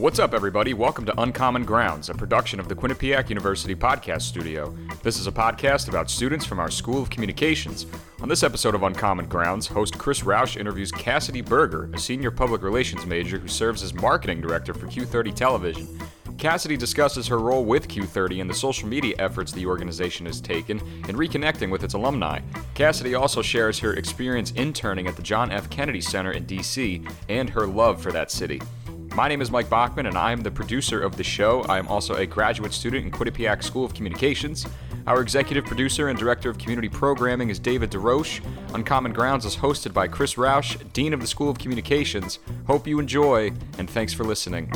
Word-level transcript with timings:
What's 0.00 0.18
up, 0.18 0.32
everybody? 0.32 0.72
Welcome 0.72 1.04
to 1.04 1.20
Uncommon 1.20 1.66
Grounds, 1.66 2.08
a 2.08 2.14
production 2.14 2.58
of 2.58 2.68
the 2.68 2.74
Quinnipiac 2.74 3.28
University 3.28 3.74
Podcast 3.74 4.22
Studio. 4.22 4.74
This 5.02 5.18
is 5.18 5.26
a 5.26 5.30
podcast 5.30 5.90
about 5.90 6.08
students 6.08 6.46
from 6.46 6.58
our 6.58 6.70
School 6.70 7.02
of 7.02 7.10
Communications. 7.10 7.84
On 8.22 8.26
this 8.26 8.42
episode 8.42 8.74
of 8.74 8.82
Uncommon 8.82 9.26
Grounds, 9.26 9.66
host 9.66 9.98
Chris 9.98 10.20
Roush 10.20 10.56
interviews 10.56 10.90
Cassidy 10.90 11.42
Berger, 11.42 11.90
a 11.92 11.98
senior 11.98 12.30
public 12.30 12.62
relations 12.62 13.04
major 13.04 13.38
who 13.38 13.46
serves 13.46 13.82
as 13.82 13.92
marketing 13.92 14.40
director 14.40 14.72
for 14.72 14.86
Q30 14.86 15.34
Television. 15.34 15.86
Cassidy 16.38 16.78
discusses 16.78 17.26
her 17.26 17.38
role 17.38 17.66
with 17.66 17.86
Q30 17.86 18.40
and 18.40 18.48
the 18.48 18.54
social 18.54 18.88
media 18.88 19.14
efforts 19.18 19.52
the 19.52 19.66
organization 19.66 20.24
has 20.24 20.40
taken 20.40 20.78
in 21.10 21.16
reconnecting 21.16 21.70
with 21.70 21.84
its 21.84 21.92
alumni. 21.92 22.40
Cassidy 22.72 23.14
also 23.14 23.42
shares 23.42 23.78
her 23.80 23.92
experience 23.92 24.52
interning 24.52 25.06
at 25.06 25.16
the 25.16 25.22
John 25.22 25.52
F. 25.52 25.68
Kennedy 25.68 26.00
Center 26.00 26.32
in 26.32 26.46
D.C. 26.46 27.02
and 27.28 27.50
her 27.50 27.66
love 27.66 28.00
for 28.00 28.12
that 28.12 28.30
city. 28.30 28.62
My 29.16 29.26
name 29.26 29.42
is 29.42 29.50
Mike 29.50 29.68
Bachman, 29.68 30.06
and 30.06 30.16
I 30.16 30.30
am 30.30 30.42
the 30.42 30.52
producer 30.52 31.02
of 31.02 31.16
the 31.16 31.24
show. 31.24 31.62
I 31.62 31.78
am 31.78 31.88
also 31.88 32.14
a 32.14 32.26
graduate 32.26 32.72
student 32.72 33.04
in 33.04 33.10
Quinnipiac 33.10 33.64
School 33.64 33.84
of 33.84 33.92
Communications. 33.92 34.66
Our 35.08 35.20
executive 35.20 35.64
producer 35.64 36.08
and 36.08 36.18
director 36.18 36.48
of 36.48 36.58
community 36.58 36.88
programming 36.88 37.50
is 37.50 37.58
David 37.58 37.90
DeRoche. 37.90 38.40
Uncommon 38.72 39.12
Grounds 39.12 39.44
is 39.44 39.56
hosted 39.56 39.92
by 39.92 40.06
Chris 40.06 40.34
Roush, 40.34 40.80
Dean 40.92 41.12
of 41.12 41.20
the 41.20 41.26
School 41.26 41.50
of 41.50 41.58
Communications. 41.58 42.38
Hope 42.68 42.86
you 42.86 43.00
enjoy, 43.00 43.52
and 43.78 43.90
thanks 43.90 44.12
for 44.12 44.22
listening. 44.22 44.70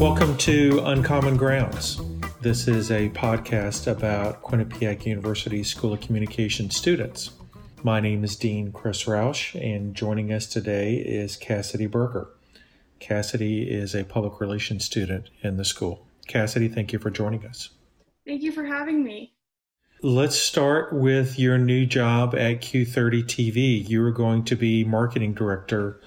Welcome 0.00 0.38
to 0.38 0.80
Uncommon 0.86 1.36
Grounds. 1.36 2.00
This 2.40 2.66
is 2.66 2.90
a 2.90 3.10
podcast 3.10 3.92
about 3.92 4.42
Quinnipiac 4.42 5.04
University 5.04 5.62
School 5.64 5.92
of 5.92 6.00
Communication 6.00 6.70
students. 6.70 7.32
My 7.86 8.00
name 8.00 8.24
is 8.24 8.34
Dean 8.34 8.72
Chris 8.72 9.04
Roush, 9.04 9.54
and 9.62 9.94
joining 9.94 10.32
us 10.32 10.46
today 10.46 10.94
is 10.94 11.36
Cassidy 11.36 11.84
Berger. 11.84 12.28
Cassidy 12.98 13.70
is 13.70 13.94
a 13.94 14.04
public 14.04 14.40
relations 14.40 14.86
student 14.86 15.28
in 15.42 15.58
the 15.58 15.66
school. 15.66 16.06
Cassidy, 16.26 16.68
thank 16.68 16.94
you 16.94 16.98
for 16.98 17.10
joining 17.10 17.44
us. 17.44 17.68
Thank 18.26 18.40
you 18.40 18.52
for 18.52 18.64
having 18.64 19.04
me. 19.04 19.34
Let's 20.00 20.34
start 20.34 20.94
with 20.94 21.38
your 21.38 21.58
new 21.58 21.84
job 21.84 22.34
at 22.34 22.62
Q30 22.62 23.24
TV. 23.24 23.86
You 23.86 24.02
are 24.06 24.12
going 24.12 24.44
to 24.44 24.56
be 24.56 24.82
marketing 24.82 25.34
director 25.34 26.00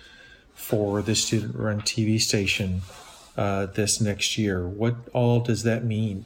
for 0.55 1.03
the 1.03 1.13
student 1.13 1.55
run 1.55 1.81
TV 1.81 2.19
station 2.19 2.81
uh, 3.37 3.67
this 3.67 4.02
next 4.02 4.35
year. 4.35 4.67
What 4.67 4.95
all 5.13 5.41
does 5.41 5.61
that 5.61 5.85
mean? 5.85 6.25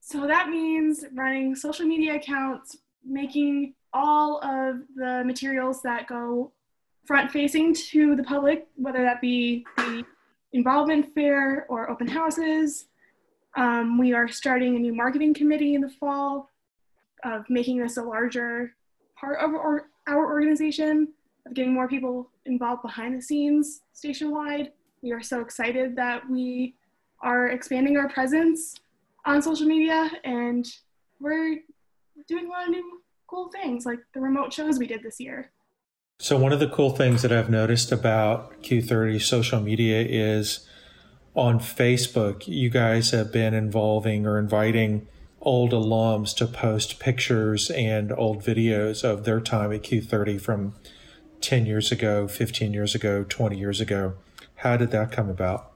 So 0.00 0.26
that 0.26 0.48
means 0.48 1.04
running 1.12 1.54
social 1.56 1.84
media 1.84 2.14
accounts, 2.14 2.78
making 3.04 3.74
all 3.92 4.38
of 4.42 4.80
the 4.96 5.22
materials 5.24 5.82
that 5.82 6.06
go 6.06 6.52
front 7.06 7.30
facing 7.30 7.74
to 7.74 8.14
the 8.16 8.22
public, 8.22 8.66
whether 8.76 9.02
that 9.02 9.20
be 9.20 9.64
the 9.78 10.04
involvement 10.52 11.14
fair 11.14 11.66
or 11.68 11.90
open 11.90 12.06
houses. 12.06 12.86
Um, 13.56 13.98
we 13.98 14.12
are 14.12 14.28
starting 14.28 14.76
a 14.76 14.78
new 14.78 14.94
marketing 14.94 15.34
committee 15.34 15.74
in 15.74 15.80
the 15.80 15.88
fall 15.88 16.50
of 17.24 17.48
making 17.48 17.78
this 17.78 17.96
a 17.96 18.02
larger 18.02 18.74
part 19.18 19.38
of 19.40 19.54
our, 19.54 19.86
our 20.06 20.26
organization, 20.26 21.08
of 21.46 21.54
getting 21.54 21.72
more 21.72 21.88
people 21.88 22.30
involved 22.44 22.82
behind 22.82 23.16
the 23.16 23.22
scenes 23.22 23.80
station-wide. 23.92 24.72
We 25.02 25.12
are 25.12 25.22
so 25.22 25.40
excited 25.40 25.96
that 25.96 26.28
we 26.28 26.74
are 27.20 27.48
expanding 27.48 27.96
our 27.96 28.08
presence 28.08 28.76
on 29.24 29.42
social 29.42 29.66
media 29.66 30.10
and 30.24 30.66
we're 31.20 31.58
doing 32.28 32.46
a 32.46 32.48
lot 32.48 32.64
of 32.64 32.70
new 32.70 33.00
cool 33.28 33.50
things 33.50 33.86
like 33.86 34.00
the 34.14 34.20
remote 34.20 34.52
shows 34.52 34.78
we 34.78 34.86
did 34.86 35.02
this 35.02 35.20
year. 35.20 35.52
So, 36.18 36.36
one 36.36 36.52
of 36.52 36.58
the 36.58 36.68
cool 36.68 36.90
things 36.90 37.22
that 37.22 37.30
I've 37.30 37.50
noticed 37.50 37.92
about 37.92 38.62
Q30 38.62 39.22
social 39.22 39.60
media 39.60 40.02
is 40.02 40.66
on 41.36 41.60
Facebook, 41.60 42.48
you 42.48 42.70
guys 42.70 43.10
have 43.12 43.30
been 43.30 43.54
involving 43.54 44.26
or 44.26 44.38
inviting 44.38 45.06
old 45.40 45.70
alums 45.70 46.34
to 46.36 46.46
post 46.46 46.98
pictures 46.98 47.70
and 47.70 48.10
old 48.10 48.42
videos 48.42 49.04
of 49.04 49.24
their 49.24 49.40
time 49.40 49.72
at 49.72 49.82
Q30 49.82 50.40
from 50.40 50.74
10 51.40 51.66
years 51.66 51.92
ago, 51.92 52.26
15 52.26 52.72
years 52.72 52.96
ago, 52.96 53.24
20 53.28 53.56
years 53.56 53.80
ago. 53.80 54.14
How 54.56 54.76
did 54.76 54.90
that 54.90 55.12
come 55.12 55.30
about? 55.30 55.72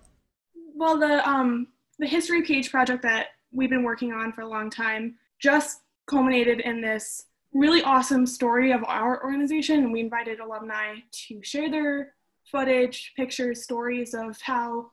Well, 0.74 0.98
the 0.98 1.28
um, 1.28 1.68
the 2.00 2.08
history 2.08 2.42
page 2.42 2.72
project 2.72 3.02
that 3.02 3.28
we've 3.52 3.70
been 3.70 3.84
working 3.84 4.12
on 4.12 4.32
for 4.32 4.40
a 4.40 4.48
long 4.48 4.70
time 4.70 5.14
just 5.38 5.82
culminated 6.06 6.58
in 6.60 6.80
this 6.80 7.26
really 7.54 7.82
awesome 7.82 8.26
story 8.26 8.72
of 8.72 8.82
our 8.84 9.22
organization 9.22 9.80
and 9.84 9.92
we 9.92 10.00
invited 10.00 10.40
alumni 10.40 10.96
to 11.10 11.42
share 11.42 11.70
their 11.70 12.14
footage 12.50 13.12
pictures 13.16 13.62
stories 13.62 14.14
of 14.14 14.40
how 14.40 14.90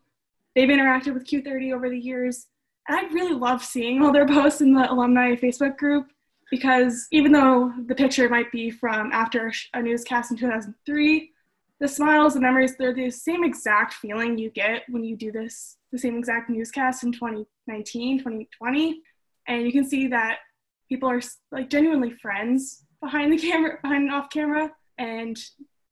they've 0.55 0.69
interacted 0.69 1.13
with 1.13 1.25
q30 1.25 1.73
over 1.73 1.89
the 1.89 1.97
years. 1.97 2.47
And 2.87 2.97
i 2.97 3.13
really 3.13 3.33
love 3.33 3.63
seeing 3.63 4.01
all 4.01 4.11
their 4.11 4.27
posts 4.27 4.61
in 4.61 4.73
the 4.73 4.91
alumni 4.91 5.35
facebook 5.35 5.77
group 5.77 6.07
because 6.51 7.07
even 7.11 7.31
though 7.31 7.71
the 7.85 7.95
picture 7.95 8.27
might 8.27 8.51
be 8.51 8.71
from 8.71 9.11
after 9.11 9.51
a 9.73 9.81
newscast 9.81 10.31
in 10.31 10.37
2003 10.37 11.31
the 11.79 11.87
smiles 11.87 12.33
the 12.33 12.41
memories 12.41 12.75
they're 12.77 12.93
the 12.93 13.09
same 13.09 13.43
exact 13.43 13.93
feeling 13.93 14.37
you 14.37 14.49
get 14.49 14.83
when 14.89 15.03
you 15.03 15.15
do 15.15 15.31
this 15.31 15.77
the 15.91 15.97
same 15.97 16.17
exact 16.17 16.49
newscast 16.49 17.03
in 17.03 17.11
2019 17.11 18.19
2020 18.19 19.01
and 19.47 19.65
you 19.65 19.71
can 19.71 19.87
see 19.87 20.07
that 20.07 20.39
people 20.89 21.09
are 21.09 21.21
like 21.51 21.69
genuinely 21.69 22.11
friends 22.11 22.83
behind 23.01 23.31
the 23.31 23.37
camera, 23.37 23.77
behind 23.81 24.03
and 24.03 24.13
off 24.13 24.29
camera, 24.29 24.71
and 24.97 25.37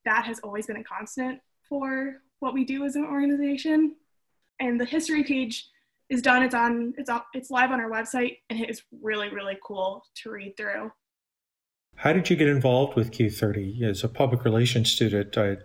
that 0.06 0.26
has 0.26 0.40
always 0.40 0.68
been 0.68 0.78
a 0.78 0.84
constant 0.84 1.40
for 1.70 2.18
what 2.40 2.54
we 2.54 2.66
do 2.66 2.84
as 2.84 2.96
an 2.96 3.06
organization. 3.06 3.96
And 4.60 4.80
the 4.80 4.86
history 4.86 5.24
page 5.24 5.70
is 6.10 6.22
done. 6.22 6.44
It's 6.44 6.56
on. 6.56 6.94
It's 6.98 7.10
up. 7.10 7.28
It's 7.34 7.52
live 7.52 7.72
on 7.72 7.80
our 7.80 7.90
website, 7.90 8.38
and 8.50 8.60
it 8.60 8.70
is 8.70 8.82
really 9.02 9.30
really 9.30 9.58
cool 9.64 10.04
to 10.24 10.32
read 10.32 10.58
through. 10.58 10.92
How 11.96 12.14
did 12.14 12.30
you 12.30 12.36
get 12.36 12.48
involved 12.48 12.96
with 12.96 13.12
Q30 13.12 13.82
as 13.82 14.04
a 14.04 14.10
public 14.10 14.46
relations 14.46 14.92
student? 14.92 15.36
I, 15.36 15.58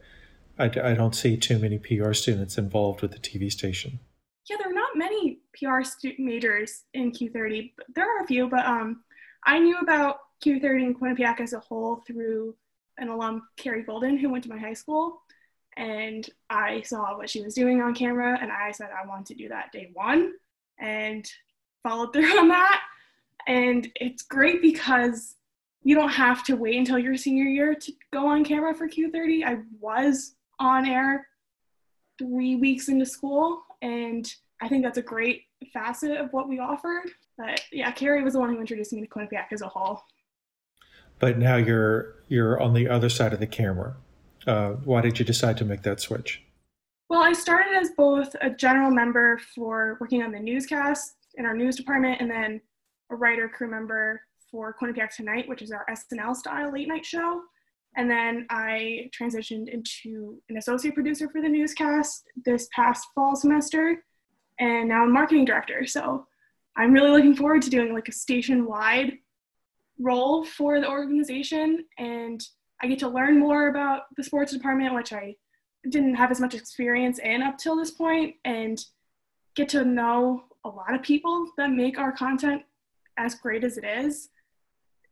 I, 0.59 0.65
I 0.65 0.95
don't 0.95 1.15
see 1.15 1.37
too 1.37 1.59
many 1.59 1.79
PR 1.79 2.15
students 2.15 2.57
involved 2.57 3.03
with 3.03 3.13
the 3.13 3.19
TV 3.19 3.53
station. 3.53 4.01
Yeah, 4.49 4.57
there 4.59 4.71
are 4.71 4.75
not 4.75 4.97
many 4.97 5.41
PR 5.55 5.83
stu- 5.83 6.15
majors 6.19 6.85
in 6.95 7.13
Q30, 7.13 7.73
but 7.77 7.87
there 7.95 8.07
are 8.07 8.25
a 8.25 8.27
few. 8.27 8.49
But 8.49 8.65
um, 8.65 9.03
I 9.45 9.59
knew 9.59 9.79
about 9.79 10.19
Q30 10.45 10.87
and 10.87 11.01
Quinnipiac 11.01 11.41
as 11.41 11.53
a 11.53 11.61
whole 11.61 11.97
through 12.07 12.55
an 12.99 13.09
alum, 13.09 13.43
Carrie 13.57 13.83
Golden, 13.83 14.17
who 14.17 14.29
went 14.29 14.45
to 14.45 14.51
my 14.51 14.59
high 14.59 14.75
school. 14.75 15.23
And 15.77 16.29
I 16.51 16.83
saw 16.83 17.17
what 17.17 17.31
she 17.31 17.41
was 17.41 17.55
doing 17.55 17.81
on 17.81 17.95
camera, 17.95 18.39
and 18.41 18.53
I 18.53 18.73
said 18.73 18.91
I 18.91 19.07
want 19.07 19.27
to 19.27 19.35
do 19.35 19.49
that 19.49 19.73
day 19.73 19.91
one 19.95 20.35
and 20.79 21.27
followed 21.83 22.13
through 22.13 22.39
on 22.39 22.49
that. 22.49 22.83
And 23.47 23.91
it's 23.97 24.23
great 24.23 24.61
because 24.63 25.37
you 25.83 25.95
don't 25.95 26.11
have 26.11 26.45
to 26.45 26.57
wait 26.57 26.77
until 26.77 26.99
your 26.99 27.17
senior 27.17 27.45
year 27.45 27.75
to 27.75 27.93
go 28.13 28.27
on 28.29 28.45
camera 28.45 28.75
for 28.75 28.89
Q30. 28.89 29.45
I 29.45 29.59
was 29.81 30.35
on 30.61 30.87
air 30.87 31.27
three 32.19 32.57
weeks 32.57 32.89
into 32.89 33.07
school, 33.07 33.63
and 33.81 34.33
I 34.61 34.69
think 34.69 34.85
that's 34.85 34.99
a 34.99 35.03
great 35.03 35.43
facet 35.73 36.13
of 36.19 36.33
what 36.33 36.49
we 36.49 36.61
offered. 36.61 37.11
But 37.39 37.63
yeah, 37.73 37.91
Carrie 37.93 38.23
was 38.23 38.35
the 38.35 38.41
one 38.41 38.53
who 38.53 38.61
introduced 38.61 38.93
me 38.93 39.01
to 39.01 39.07
Quinnipiac 39.07 39.47
as 39.53 39.63
a 39.63 39.69
whole. 39.69 40.03
But 41.19 41.39
now 41.39 41.57
you're 41.57 42.17
you're 42.29 42.61
on 42.61 42.75
the 42.75 42.89
other 42.89 43.09
side 43.09 43.33
of 43.33 43.41
the 43.41 43.47
camera. 43.47 43.97
Uh, 44.47 44.71
why 44.85 45.01
did 45.01 45.19
you 45.19 45.25
decide 45.25 45.57
to 45.59 45.65
make 45.65 45.83
that 45.83 46.01
switch? 46.01 46.43
Well, 47.09 47.23
I 47.23 47.33
started 47.33 47.77
as 47.77 47.91
both 47.91 48.35
a 48.41 48.51
general 48.51 48.91
member 48.91 49.39
for 49.55 49.99
working 50.01 50.23
on 50.23 50.33
the 50.33 50.41
newscast 50.41 51.15
in 51.37 51.47
our 51.47 51.55
news 51.55 51.77
department, 51.77 52.21
and 52.21 52.31
then 52.31 52.61
a 53.11 53.15
writer 53.15 53.49
crew 53.49 53.71
member 53.71 54.23
for 54.51 54.75
Quinnipiac 54.81 55.15
Tonight, 55.15 55.49
which 55.49 55.63
is 55.63 55.73
our 55.73 55.87
SNL 55.91 56.35
style 56.35 56.73
late 56.73 56.89
night 56.89 57.05
show. 57.05 57.43
And 57.97 58.11
then 58.11 58.47
I 58.51 59.11
transitioned 59.19 59.69
into 59.69 60.41
an 60.49 60.57
associate 60.57 60.95
producer 60.95 61.29
for 61.29 61.43
the 61.43 61.49
newscast 61.49 62.25
this 62.45 62.69
past 62.75 63.07
fall 63.15 63.37
semester, 63.37 64.03
and 64.59 64.89
now 64.89 65.03
I'm 65.03 65.13
marketing 65.13 65.45
director. 65.45 65.87
So 65.87 66.27
I'm 66.77 66.93
really 66.93 67.11
looking 67.11 67.37
forward 67.37 67.63
to 67.63 67.71
doing 67.71 67.93
like 67.93 68.09
a 68.09 68.13
station 68.13 68.67
wide 68.67 69.19
role 69.99 70.45
for 70.45 70.81
the 70.81 70.89
organization 70.89 71.85
and 71.99 72.43
I 72.83 72.89
get 72.89 72.99
to 73.01 73.09
learn 73.09 73.39
more 73.39 73.69
about 73.69 74.03
the 74.17 74.25
sports 74.25 74.53
department, 74.53 74.95
which 74.95 75.13
I 75.13 75.37
didn't 75.89 76.17
have 76.17 76.31
as 76.31 76.41
much 76.41 76.55
experience 76.55 77.21
in 77.21 77.43
up 77.43 77.57
till 77.57 77.77
this 77.77 77.93
point, 77.93 78.35
and 78.45 78.85
get 79.55 79.69
to 79.71 79.85
know 79.85 80.45
a 80.65 80.69
lot 80.69 80.95
of 80.95 81.03
people 81.03 81.47
that 81.57 81.71
make 81.71 81.99
our 81.99 82.13
content 82.13 82.63
as 83.19 83.37
great 83.37 83.63
as 83.63 83.79
it 83.79 83.85
is. 83.85 84.31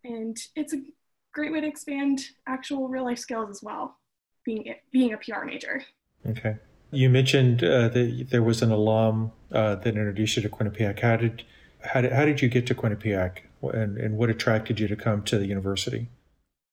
And 0.02 0.36
it's 0.56 0.72
a 0.72 0.82
great 1.32 1.52
way 1.52 1.60
to 1.60 1.66
expand 1.66 2.22
actual 2.48 2.88
real 2.88 3.04
life 3.04 3.18
skills 3.18 3.50
as 3.50 3.62
well, 3.62 3.98
being 4.44 4.74
being 4.90 5.12
a 5.12 5.18
PR 5.18 5.44
major. 5.44 5.84
Okay. 6.26 6.56
You 6.92 7.08
mentioned 7.08 7.62
uh, 7.62 7.88
that 7.88 8.26
there 8.30 8.42
was 8.42 8.62
an 8.62 8.70
alum 8.70 9.32
uh, 9.52 9.76
that 9.76 9.88
introduced 9.88 10.36
you 10.36 10.42
to 10.42 10.48
Quinnipiac. 10.48 11.00
How 11.00 11.16
did, 11.16 11.44
how 11.82 12.00
did 12.00 12.12
how 12.12 12.24
did 12.24 12.42
you 12.42 12.48
get 12.48 12.66
to 12.66 12.74
Quinnipiac, 12.74 13.38
and, 13.62 13.96
and 13.96 14.16
what 14.16 14.28
attracted 14.28 14.80
you 14.80 14.88
to 14.88 14.96
come 14.96 15.22
to 15.24 15.38
the 15.38 15.46
university? 15.46 16.08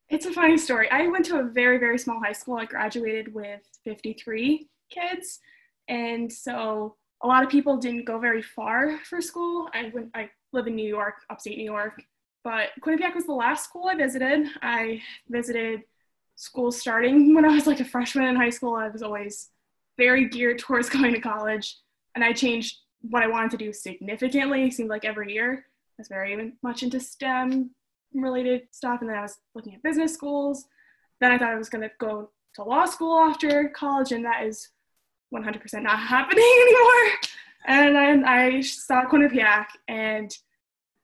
It's 0.09 0.25
a 0.25 0.31
funny 0.31 0.57
story. 0.57 0.89
I 0.89 1.07
went 1.07 1.25
to 1.25 1.39
a 1.39 1.43
very 1.43 1.77
very 1.77 1.97
small 1.97 2.19
high 2.19 2.33
school. 2.33 2.57
I 2.57 2.65
graduated 2.65 3.33
with 3.33 3.61
53 3.83 4.67
kids. 4.89 5.39
And 5.87 6.31
so 6.31 6.95
a 7.21 7.27
lot 7.27 7.43
of 7.43 7.49
people 7.49 7.77
didn't 7.77 8.05
go 8.05 8.19
very 8.19 8.41
far 8.41 8.99
for 8.99 9.21
school. 9.21 9.69
I 9.73 9.91
went, 9.93 10.09
I 10.13 10.29
live 10.51 10.67
in 10.67 10.75
New 10.75 10.87
York, 10.87 11.15
upstate 11.29 11.57
New 11.57 11.63
York, 11.63 12.01
but 12.43 12.69
Quinnipiac 12.81 13.15
was 13.15 13.25
the 13.25 13.33
last 13.33 13.65
school 13.65 13.87
I 13.87 13.95
visited. 13.95 14.47
I 14.61 15.01
visited 15.29 15.83
schools 16.35 16.79
starting 16.79 17.33
when 17.33 17.45
I 17.45 17.49
was 17.49 17.67
like 17.67 17.79
a 17.79 17.85
freshman 17.85 18.27
in 18.27 18.35
high 18.35 18.49
school. 18.49 18.75
I 18.75 18.89
was 18.89 19.01
always 19.01 19.49
very 19.97 20.27
geared 20.29 20.59
towards 20.59 20.89
going 20.91 21.13
to 21.13 21.19
college, 21.19 21.77
and 22.15 22.23
I 22.23 22.33
changed 22.33 22.77
what 23.01 23.23
I 23.23 23.27
wanted 23.27 23.51
to 23.51 23.57
do 23.57 23.73
significantly. 23.73 24.65
It 24.65 24.73
seemed 24.73 24.89
like 24.89 25.05
every 25.05 25.33
year 25.33 25.65
I 25.65 25.95
was 25.99 26.07
very 26.07 26.53
much 26.63 26.83
into 26.83 26.99
STEM 26.99 27.71
related 28.13 28.63
stuff, 28.71 29.01
and 29.01 29.09
then 29.09 29.17
I 29.17 29.21
was 29.21 29.37
looking 29.55 29.75
at 29.75 29.83
business 29.83 30.13
schools. 30.13 30.65
Then 31.19 31.31
I 31.31 31.37
thought 31.37 31.49
I 31.49 31.57
was 31.57 31.69
going 31.69 31.83
to 31.83 31.91
go 31.99 32.29
to 32.55 32.63
law 32.63 32.85
school 32.85 33.19
after 33.19 33.69
college, 33.69 34.11
and 34.11 34.25
that 34.25 34.43
is 34.43 34.69
100% 35.33 35.83
not 35.83 35.99
happening 35.99 36.43
anymore. 36.61 37.13
And 37.67 37.97
I, 37.97 38.55
I 38.55 38.61
saw 38.61 39.05
Quinnipiac 39.05 39.65
and 39.87 40.31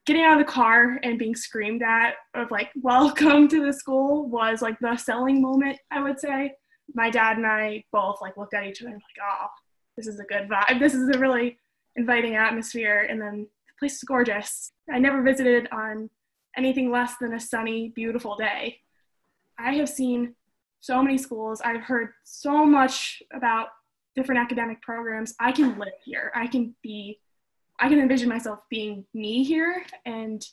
getting 0.05 0.23
out 0.23 0.39
of 0.39 0.45
the 0.45 0.51
car 0.51 0.99
and 1.03 1.17
being 1.17 1.35
screamed 1.35 1.81
at 1.81 2.15
of 2.33 2.51
like 2.51 2.69
welcome 2.81 3.47
to 3.47 3.65
the 3.65 3.73
school 3.73 4.27
was 4.27 4.61
like 4.61 4.77
the 4.79 4.97
selling 4.97 5.41
moment 5.41 5.77
i 5.91 6.01
would 6.01 6.19
say 6.19 6.53
my 6.93 7.09
dad 7.09 7.37
and 7.37 7.45
i 7.45 7.83
both 7.91 8.21
like 8.21 8.37
looked 8.37 8.53
at 8.53 8.65
each 8.65 8.81
other 8.81 8.91
and 8.91 9.01
like 9.01 9.27
oh 9.27 9.47
this 9.97 10.07
is 10.07 10.19
a 10.19 10.23
good 10.23 10.49
vibe 10.49 10.79
this 10.79 10.93
is 10.93 11.09
a 11.15 11.19
really 11.19 11.57
inviting 11.95 12.35
atmosphere 12.35 13.07
and 13.09 13.21
then 13.21 13.41
the 13.41 13.73
place 13.79 13.95
is 13.95 14.03
gorgeous 14.03 14.71
i 14.91 14.99
never 14.99 15.21
visited 15.21 15.67
on 15.71 16.09
anything 16.57 16.91
less 16.91 17.15
than 17.19 17.33
a 17.33 17.39
sunny 17.39 17.89
beautiful 17.95 18.35
day 18.35 18.79
i 19.57 19.73
have 19.73 19.89
seen 19.89 20.35
so 20.81 21.01
many 21.01 21.17
schools 21.17 21.61
i've 21.63 21.81
heard 21.81 22.09
so 22.23 22.65
much 22.65 23.21
about 23.33 23.69
different 24.15 24.41
academic 24.41 24.81
programs. 24.81 25.33
I 25.39 25.51
can 25.51 25.77
live 25.79 25.93
here. 26.03 26.31
I 26.35 26.47
can 26.47 26.75
be, 26.81 27.19
I 27.79 27.89
can 27.89 27.99
envision 27.99 28.29
myself 28.29 28.59
being 28.69 29.05
me 29.13 29.43
here 29.43 29.83
and 30.05 30.45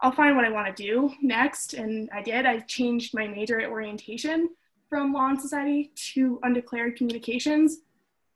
I'll 0.00 0.12
find 0.12 0.34
what 0.34 0.44
I 0.44 0.50
want 0.50 0.74
to 0.74 0.82
do 0.82 1.12
next. 1.20 1.74
And 1.74 2.10
I 2.12 2.22
did. 2.22 2.44
I 2.44 2.60
changed 2.60 3.14
my 3.14 3.26
major 3.26 3.60
at 3.60 3.70
orientation 3.70 4.48
from 4.92 5.14
law 5.14 5.28
and 5.28 5.40
society 5.40 5.90
to 6.12 6.38
undeclared 6.42 6.96
communications. 6.96 7.78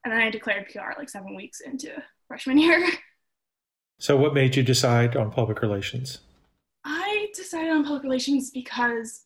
And 0.02 0.12
then 0.12 0.22
I 0.22 0.30
declared 0.30 0.70
PR 0.72 0.98
like 0.98 1.10
seven 1.10 1.36
weeks 1.36 1.60
into 1.60 2.02
freshman 2.26 2.58
year. 2.58 2.88
So, 3.98 4.14
what 4.14 4.34
made 4.34 4.54
you 4.54 4.62
decide 4.62 5.16
on 5.16 5.30
public 5.30 5.62
relations? 5.62 6.18
I 6.84 7.28
decided 7.34 7.70
on 7.70 7.82
public 7.82 8.02
relations 8.02 8.50
because 8.50 9.22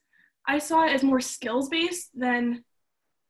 I 0.47 0.61
saw 0.61 0.87
it 0.87 0.93
as 0.93 1.03
more 1.03 1.21
skills 1.21 1.69
based 1.69 2.11
than 2.15 2.63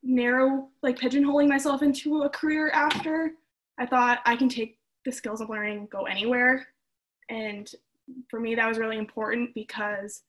narrow 0.03 0.69
like 0.83 0.99
pigeonholing 0.99 1.49
myself 1.49 1.83
into 1.83 2.23
a 2.23 2.29
career 2.29 2.71
after 2.71 3.33
i 3.79 3.85
thought 3.85 4.21
i 4.25 4.35
can 4.35 4.49
take 4.49 4.79
the 5.05 5.13
skills 5.13 5.41
i'm 5.41 5.49
learning 5.49 5.87
go 5.91 6.05
anywhere 6.05 6.67
and 7.29 7.73
for 8.31 8.41
me 8.41 8.55
that 8.55 8.67
was 8.67 8.79
really 8.79 8.97
important 8.97 9.55
because 9.55 10.23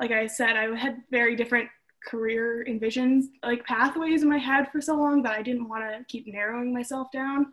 like 0.00 0.12
i 0.12 0.26
said 0.26 0.56
i 0.56 0.74
had 0.76 1.02
very 1.10 1.34
different 1.34 1.68
career 2.06 2.64
envisions 2.68 3.24
like 3.42 3.64
pathways 3.64 4.22
in 4.22 4.28
my 4.28 4.38
head 4.38 4.68
for 4.70 4.80
so 4.80 4.94
long 4.94 5.22
that 5.22 5.32
i 5.32 5.42
didn't 5.42 5.68
want 5.68 5.82
to 5.82 6.04
keep 6.08 6.26
narrowing 6.26 6.72
myself 6.72 7.08
down 7.12 7.52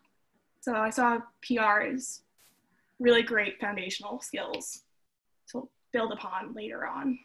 so 0.61 0.73
i 0.75 0.89
saw 0.89 1.19
pr 1.41 1.81
as 1.81 2.21
really 2.99 3.23
great 3.23 3.59
foundational 3.59 4.21
skills 4.21 4.81
to 5.51 5.67
build 5.91 6.11
upon 6.11 6.53
later 6.53 6.85
on 6.85 7.17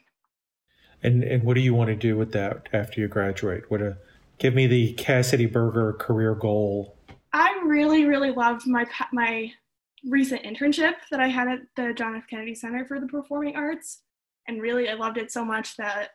and 1.03 1.23
and 1.23 1.43
what 1.43 1.55
do 1.55 1.61
you 1.61 1.75
want 1.75 1.89
to 1.89 1.97
do 1.97 2.17
with 2.17 2.33
that 2.33 2.69
after 2.73 3.01
you 3.01 3.09
graduate 3.09 3.71
what 3.71 3.81
a 3.81 3.97
give 4.41 4.55
me 4.55 4.67
the 4.67 4.95
Cassidy 4.95 5.47
Berger 5.47 5.93
career 5.93 6.35
goal. 6.35 6.97
I 7.33 7.63
really, 7.65 8.07
really 8.07 8.33
loved 8.33 8.67
my 8.67 8.85
my 9.13 9.53
recent 10.05 10.43
internship 10.43 10.95
that 11.13 11.21
I 11.21 11.29
had 11.29 11.47
at 11.47 11.61
the 11.77 11.93
John 11.93 12.17
F. 12.17 12.25
Kennedy 12.29 12.57
Center 12.57 12.85
for 12.85 12.99
the 12.99 13.07
Performing 13.07 13.55
Arts, 13.55 14.01
and 14.49 14.61
really, 14.61 14.89
I 14.89 14.95
loved 14.95 15.19
it 15.19 15.31
so 15.31 15.45
much 15.45 15.77
that 15.77 16.11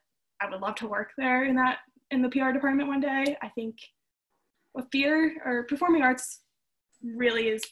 I 0.45 0.49
would 0.49 0.61
love 0.61 0.75
to 0.75 0.87
work 0.87 1.11
there 1.17 1.45
in 1.45 1.55
that 1.55 1.79
in 2.11 2.21
the 2.21 2.29
PR 2.29 2.51
department 2.51 2.87
one 2.87 2.99
day. 2.99 3.35
I 3.41 3.49
think 3.49 3.77
with 4.73 4.85
theater 4.91 5.33
or 5.43 5.63
performing 5.63 6.03
arts 6.03 6.41
really 7.03 7.47
is 7.47 7.63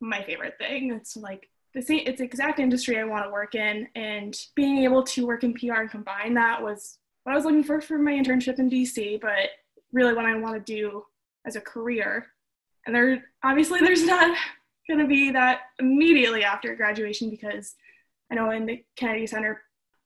my 0.00 0.22
favorite 0.22 0.54
thing. 0.58 0.92
It's 0.92 1.16
like 1.16 1.48
the 1.74 1.82
same, 1.82 2.02
it's 2.06 2.18
the 2.18 2.24
exact 2.24 2.58
industry 2.58 2.98
I 2.98 3.04
want 3.04 3.24
to 3.24 3.30
work 3.30 3.54
in, 3.54 3.88
and 3.94 4.36
being 4.54 4.78
able 4.78 5.02
to 5.04 5.26
work 5.26 5.44
in 5.44 5.54
PR 5.54 5.80
and 5.82 5.90
combine 5.90 6.34
that 6.34 6.62
was 6.62 6.98
what 7.24 7.32
I 7.32 7.36
was 7.36 7.44
looking 7.44 7.64
for 7.64 7.80
for 7.80 7.98
my 7.98 8.12
internship 8.12 8.58
in 8.58 8.70
DC. 8.70 9.20
But 9.20 9.50
really 9.92 10.14
what 10.14 10.24
I 10.24 10.36
want 10.36 10.54
to 10.54 10.74
do 10.74 11.04
as 11.46 11.56
a 11.56 11.60
career. 11.60 12.26
And 12.86 12.94
there 12.94 13.24
obviously 13.44 13.80
there's 13.80 14.04
not 14.04 14.36
going 14.88 15.00
to 15.00 15.06
be 15.06 15.30
that 15.30 15.60
immediately 15.78 16.44
after 16.44 16.74
graduation 16.74 17.30
because 17.30 17.74
I 18.30 18.34
know 18.34 18.50
in 18.50 18.66
the 18.66 18.82
Kennedy 18.96 19.26
Center 19.26 19.62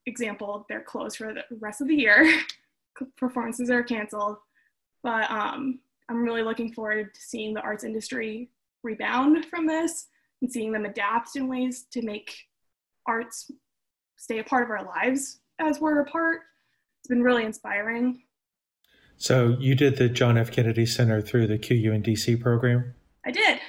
example 0.07 0.65
they're 0.69 0.83
closed 0.83 1.17
for 1.17 1.35
the 1.35 1.43
rest 1.61 1.81
of 1.81 1.89
the 1.89 1.95
year. 1.95 2.41
Performances 3.17 3.69
are 3.71 3.83
canceled, 3.83 4.39
but 5.03 5.31
um, 5.31 5.81
I'm 6.09 6.23
really 6.23 6.43
looking 6.43 6.73
forward 6.73 7.13
to 7.13 7.21
seeing 7.21 7.53
the 7.53 7.61
arts 7.61 7.85
industry 7.85 8.49
rebound 8.83 9.47
from 9.47 9.67
this 9.67 10.07
and 10.41 10.51
seeing 10.51 10.73
them 10.73 10.85
adapt 10.85 11.37
in 11.37 11.49
ways 11.49 11.87
to 11.93 12.03
make 12.03 12.35
arts 13.07 13.51
stay 14.17 14.39
a 14.39 14.45
part 14.45 14.65
of 14.65 14.71
our 14.71 14.85
lives 14.85 15.41
as 15.59 15.81
we're 15.81 16.01
a 16.01 16.05
part. 16.05 16.43
It's 17.01 17.09
been 17.09 17.23
really 17.23 17.45
inspiring. 17.45 18.23
So 19.19 19.57
you 19.59 19.75
did 19.75 19.97
the 19.97 20.09
John 20.09 20.37
F. 20.37 20.51
Kennedy 20.51 20.87
Center 20.87 21.21
through 21.21 21.47
the 21.47 21.59
QU 21.59 21.93
and 21.93 22.05
DC 22.05 22.41
program? 22.41 22.95
I 23.25 23.31
did. 23.31 23.61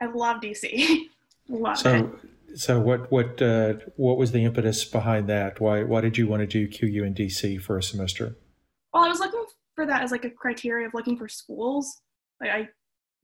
I 0.00 0.06
love 0.06 0.40
DC. 0.40 1.06
love 1.48 1.78
so, 1.78 1.94
it. 1.94 2.06
So 2.54 2.80
what 2.80 3.10
what 3.10 3.40
uh, 3.42 3.74
what 3.96 4.16
was 4.16 4.32
the 4.32 4.44
impetus 4.44 4.84
behind 4.84 5.28
that? 5.28 5.60
Why 5.60 5.82
why 5.82 6.00
did 6.00 6.16
you 6.16 6.26
want 6.26 6.40
to 6.40 6.46
do 6.46 6.68
QU 6.68 7.04
and 7.04 7.14
DC 7.14 7.60
for 7.60 7.78
a 7.78 7.82
semester? 7.82 8.36
Well, 8.92 9.04
I 9.04 9.08
was 9.08 9.18
looking 9.18 9.44
for 9.74 9.86
that 9.86 10.02
as 10.02 10.12
like 10.12 10.24
a 10.24 10.30
criteria 10.30 10.86
of 10.86 10.94
looking 10.94 11.16
for 11.16 11.28
schools. 11.28 12.00
Like 12.40 12.50
I, 12.50 12.68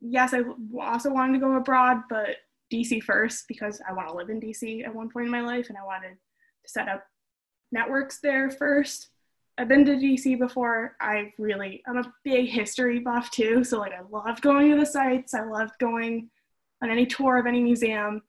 yes, 0.01 0.35
I 0.35 0.43
also 0.81 1.13
wanted 1.13 1.35
to 1.35 1.39
go 1.39 1.55
abroad, 1.55 1.99
but 2.09 2.37
DC 2.73 3.03
first 3.03 3.45
because 3.47 3.81
I 3.89 3.93
want 3.93 4.09
to 4.09 4.15
live 4.15 4.31
in 4.31 4.41
DC 4.41 4.85
at 4.85 4.95
one 4.95 5.11
point 5.11 5.27
in 5.27 5.33
my 5.33 5.43
life, 5.43 5.69
and 5.69 5.79
I 5.79 5.85
wanted 5.85 6.11
to 6.11 6.69
set 6.71 6.89
up 6.89 7.05
networks 7.73 8.21
there 8.21 8.51
first. 8.51 9.11
I've 9.59 9.69
been 9.69 9.85
to 9.85 9.93
DC 9.93 10.39
before. 10.39 10.97
I 11.01 11.33
really, 11.39 11.83
I'm 11.87 11.99
a 11.99 12.13
big 12.25 12.49
history 12.49 12.99
buff 12.99 13.31
too. 13.31 13.63
So 13.63 13.79
like 13.79 13.93
I 13.93 14.01
loved 14.11 14.43
going 14.43 14.71
to 14.71 14.79
the 14.79 14.87
sites. 14.87 15.35
I 15.35 15.45
loved 15.45 15.73
going 15.79 16.31
on 16.83 16.91
any 16.91 17.07
tour 17.07 17.39
of 17.39 17.47
any 17.47 17.63
museum. 17.63 18.23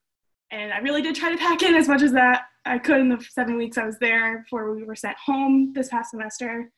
And 0.52 0.74
I 0.74 0.80
really 0.80 1.02
did 1.02 1.16
try 1.16 1.32
to 1.32 1.38
pack 1.38 1.64
in 1.64 1.76
as 1.76 1.88
much 1.88 2.02
as 2.02 2.12
that 2.12 2.44
I 2.66 2.78
could 2.78 3.00
in 3.00 3.10
the 3.10 3.26
seven 3.32 3.58
weeks 3.58 3.78
I 3.78 3.86
was 3.86 3.98
there 4.00 4.40
before 4.40 4.74
we 4.74 4.84
were 4.84 4.96
sent 4.96 5.18
home 5.18 5.72
this 5.74 5.90
past 5.90 6.12
semester. 6.12 6.70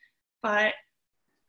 But 0.42 0.74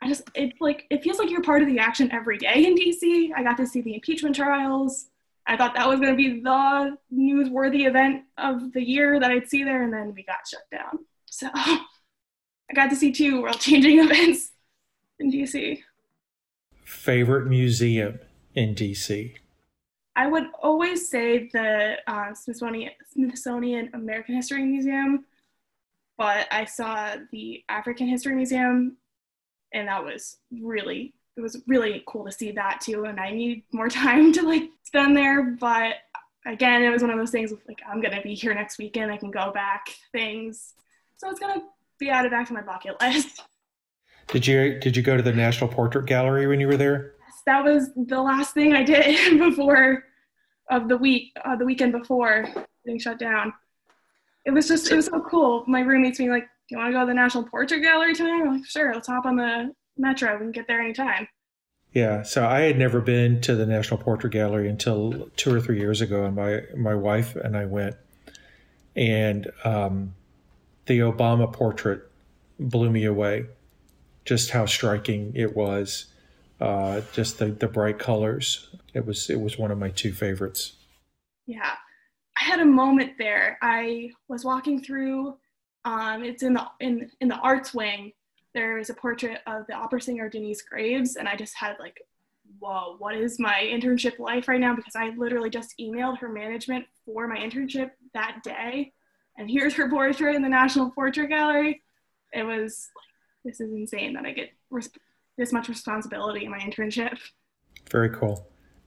I 0.02 0.08
just, 0.08 0.22
it 0.34 0.54
like, 0.60 0.86
it 0.90 1.02
feels 1.02 1.18
like 1.18 1.30
you're 1.30 1.42
part 1.42 1.62
of 1.62 1.68
the 1.68 1.78
action 1.78 2.10
every 2.12 2.38
day 2.38 2.64
in 2.66 2.74
DC. 2.74 3.30
I 3.36 3.42
got 3.42 3.56
to 3.58 3.66
see 3.66 3.82
the 3.82 3.94
impeachment 3.94 4.34
trials. 4.34 5.06
I 5.46 5.56
thought 5.56 5.74
that 5.74 5.88
was 5.88 6.00
going 6.00 6.12
to 6.12 6.16
be 6.16 6.40
the 6.40 6.96
newsworthy 7.12 7.86
event 7.86 8.24
of 8.38 8.72
the 8.72 8.82
year 8.82 9.20
that 9.20 9.30
I'd 9.30 9.48
see 9.48 9.62
there. 9.62 9.82
And 9.82 9.92
then 9.92 10.14
we 10.14 10.22
got 10.22 10.48
shut 10.48 10.62
down. 10.70 11.00
So 11.26 11.48
I 11.54 11.80
got 12.74 12.88
to 12.90 12.96
see 12.96 13.12
two 13.12 13.42
world 13.42 13.60
changing 13.60 13.98
events 14.04 14.52
in 15.18 15.30
DC. 15.30 15.82
Favorite 16.84 17.46
museum 17.46 18.20
in 18.54 18.74
DC? 18.74 19.34
I 20.16 20.26
would 20.26 20.44
always 20.62 21.08
say 21.08 21.48
the 21.52 21.96
uh, 22.06 22.34
Smithsonian, 22.34 22.92
Smithsonian 23.12 23.90
American 23.94 24.36
History 24.36 24.64
Museum, 24.64 25.24
but 26.16 26.46
I 26.52 26.64
saw 26.66 27.16
the 27.32 27.64
African 27.68 28.06
History 28.06 28.34
Museum, 28.34 28.96
and 29.72 29.88
that 29.88 30.04
was 30.04 30.36
really 30.52 31.14
it 31.36 31.40
was 31.40 31.60
really 31.66 32.04
cool 32.06 32.24
to 32.24 32.30
see 32.30 32.52
that 32.52 32.80
too. 32.80 33.06
And 33.06 33.18
I 33.18 33.30
need 33.30 33.64
more 33.72 33.88
time 34.04 34.32
to 34.34 34.42
like 34.42 34.70
spend 34.84 35.16
there, 35.16 35.42
but 35.42 35.96
again, 36.46 36.82
it 36.82 36.90
was 36.90 37.02
one 37.02 37.10
of 37.10 37.18
those 37.18 37.30
things 37.30 37.52
like 37.66 37.80
I'm 37.88 38.00
gonna 38.00 38.22
be 38.22 38.34
here 38.34 38.54
next 38.54 38.78
weekend. 38.78 39.10
I 39.10 39.16
can 39.16 39.30
go 39.30 39.52
back 39.52 39.86
things, 40.12 40.74
so 41.16 41.28
it's 41.28 41.40
gonna 41.40 41.62
be 41.98 42.10
added 42.10 42.30
back 42.30 42.46
to 42.48 42.54
my 42.54 42.62
bucket 42.62 43.00
list. 43.00 43.42
Did 44.28 44.46
you 44.46 44.78
did 44.78 44.96
you 44.96 45.02
go 45.02 45.16
to 45.16 45.22
the 45.22 45.32
National 45.32 45.68
Portrait 45.68 46.06
Gallery 46.06 46.46
when 46.46 46.60
you 46.60 46.68
were 46.68 46.76
there? 46.76 47.13
That 47.46 47.64
was 47.64 47.90
the 47.94 48.20
last 48.20 48.54
thing 48.54 48.72
I 48.72 48.82
did 48.82 49.38
before 49.38 50.04
of 50.70 50.88
the 50.88 50.96
week, 50.96 51.32
uh, 51.44 51.56
the 51.56 51.64
weekend 51.64 51.92
before 51.92 52.46
getting 52.84 52.98
shut 52.98 53.18
down. 53.18 53.52
It 54.44 54.50
was 54.50 54.68
just 54.68 54.90
it 54.90 54.96
was 54.96 55.06
so 55.06 55.20
cool. 55.20 55.64
My 55.66 55.80
roommates 55.80 56.18
being 56.18 56.30
like, 56.30 56.44
"Do 56.68 56.74
you 56.74 56.78
want 56.78 56.88
to 56.88 56.92
go 56.92 57.00
to 57.00 57.06
the 57.06 57.14
National 57.14 57.44
Portrait 57.44 57.80
Gallery 57.80 58.14
tonight?" 58.14 58.42
I'm 58.42 58.58
like, 58.58 58.66
"Sure, 58.66 58.94
let's 58.94 59.08
hop 59.08 59.24
on 59.26 59.36
the 59.36 59.72
metro. 59.96 60.32
We 60.34 60.40
can 60.40 60.52
get 60.52 60.66
there 60.66 60.80
anytime." 60.80 61.28
Yeah, 61.92 62.22
so 62.22 62.44
I 62.44 62.62
had 62.62 62.76
never 62.76 63.00
been 63.00 63.40
to 63.42 63.54
the 63.54 63.66
National 63.66 63.98
Portrait 63.98 64.32
Gallery 64.32 64.68
until 64.68 65.30
two 65.36 65.54
or 65.54 65.60
three 65.60 65.78
years 65.78 66.00
ago, 66.00 66.24
and 66.24 66.34
my 66.34 66.62
my 66.76 66.94
wife 66.94 67.36
and 67.36 67.56
I 67.56 67.66
went, 67.66 67.96
and 68.96 69.50
um, 69.64 70.14
the 70.86 70.98
Obama 70.98 71.50
portrait 71.50 72.02
blew 72.58 72.90
me 72.90 73.04
away, 73.04 73.46
just 74.24 74.50
how 74.50 74.66
striking 74.66 75.32
it 75.34 75.56
was. 75.56 76.06
Uh, 76.60 77.00
just 77.12 77.38
the, 77.38 77.46
the 77.46 77.66
bright 77.66 77.98
colors. 77.98 78.74
It 78.94 79.04
was 79.04 79.28
it 79.28 79.40
was 79.40 79.58
one 79.58 79.70
of 79.70 79.78
my 79.78 79.90
two 79.90 80.12
favorites. 80.12 80.76
Yeah, 81.46 81.72
I 82.40 82.44
had 82.44 82.60
a 82.60 82.64
moment 82.64 83.14
there. 83.18 83.58
I 83.60 84.10
was 84.28 84.44
walking 84.44 84.82
through. 84.82 85.36
Um, 85.84 86.24
it's 86.24 86.42
in 86.42 86.54
the 86.54 86.66
in 86.80 87.10
in 87.20 87.28
the 87.28 87.36
arts 87.36 87.74
wing. 87.74 88.12
There 88.54 88.78
is 88.78 88.88
a 88.88 88.94
portrait 88.94 89.40
of 89.46 89.66
the 89.66 89.74
opera 89.74 90.00
singer 90.00 90.28
Denyce 90.28 90.62
Graves, 90.62 91.16
and 91.16 91.28
I 91.28 91.34
just 91.34 91.56
had 91.56 91.76
like, 91.80 92.00
whoa, 92.60 92.96
what 92.98 93.16
is 93.16 93.40
my 93.40 93.68
internship 93.68 94.20
life 94.20 94.46
right 94.46 94.60
now? 94.60 94.76
Because 94.76 94.94
I 94.94 95.08
literally 95.16 95.50
just 95.50 95.74
emailed 95.80 96.18
her 96.18 96.28
management 96.28 96.86
for 97.04 97.26
my 97.26 97.36
internship 97.36 97.90
that 98.14 98.42
day, 98.44 98.92
and 99.36 99.50
here's 99.50 99.74
her 99.74 99.90
portrait 99.90 100.36
in 100.36 100.42
the 100.42 100.48
National 100.48 100.90
Portrait 100.92 101.28
Gallery. 101.28 101.82
It 102.32 102.44
was 102.44 102.88
like, 102.94 103.52
this 103.52 103.60
is 103.60 103.72
insane 103.72 104.14
that 104.14 104.24
I 104.24 104.32
get 104.32 104.50
this 105.36 105.52
much 105.52 105.68
responsibility 105.68 106.44
in 106.44 106.50
my 106.50 106.58
internship. 106.58 107.18
Very 107.90 108.10
cool. 108.10 108.46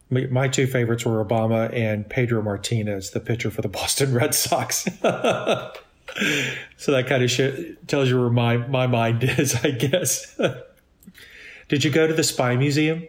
My 0.09 0.47
two 0.47 0.67
favorites 0.67 1.05
were 1.05 1.23
Obama 1.23 1.73
and 1.73 2.09
Pedro 2.09 2.41
Martinez, 2.41 3.11
the 3.11 3.19
pitcher 3.19 3.51
for 3.51 3.61
the 3.61 3.67
Boston 3.79 4.13
Red 4.13 4.33
Sox. 4.33 4.87
so 6.77 6.91
that 6.91 7.07
kind 7.07 7.23
of 7.23 7.29
shit 7.29 7.87
tells 7.87 8.09
you 8.09 8.19
where 8.19 8.29
my, 8.29 8.57
my 8.57 8.87
mind 8.87 9.23
is, 9.37 9.55
I 9.63 9.71
guess. 9.71 10.39
Did 11.67 11.83
you 11.83 11.91
go 11.91 12.07
to 12.07 12.13
the 12.13 12.23
Spy 12.23 12.55
Museum? 12.55 13.05